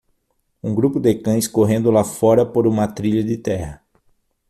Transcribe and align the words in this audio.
um 0.63 0.73
grupo 0.73 0.99
de 0.99 1.13
cães 1.13 1.47
correndo 1.47 1.91
lá 1.91 2.03
fora 2.03 2.43
por 2.43 2.65
uma 2.65 2.87
trilha 2.87 3.23
de 3.23 3.37
terra. 3.37 3.83